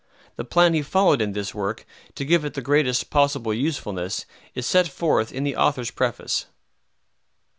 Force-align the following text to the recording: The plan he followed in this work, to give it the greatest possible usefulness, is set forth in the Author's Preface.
The 0.35 0.43
plan 0.43 0.73
he 0.73 0.81
followed 0.81 1.21
in 1.21 1.33
this 1.33 1.53
work, 1.53 1.85
to 2.15 2.25
give 2.25 2.43
it 2.43 2.55
the 2.55 2.61
greatest 2.63 3.11
possible 3.11 3.53
usefulness, 3.53 4.25
is 4.55 4.65
set 4.65 4.87
forth 4.87 5.31
in 5.31 5.43
the 5.43 5.55
Author's 5.55 5.91
Preface. 5.91 6.47